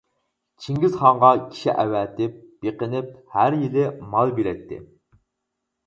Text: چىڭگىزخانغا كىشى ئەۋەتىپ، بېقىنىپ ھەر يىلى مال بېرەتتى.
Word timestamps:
چىڭگىزخانغا 0.63 1.29
كىشى 1.43 1.75
ئەۋەتىپ، 1.85 2.41
بېقىنىپ 2.65 3.15
ھەر 3.37 3.61
يىلى 3.63 3.87
مال 4.15 4.37
بېرەتتى. 4.41 4.85